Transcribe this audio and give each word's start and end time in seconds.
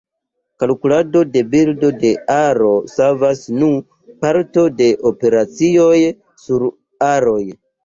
Kalkulado 0.61 1.19
de 1.35 1.43
bildo 1.51 1.91
de 2.03 2.13
aro 2.37 2.71
savas 2.95 3.45
nu 3.59 3.71
parto 4.25 4.65
de 4.81 4.89
operacioj 5.13 5.95
sur 6.49 6.69
aroj. 7.13 7.41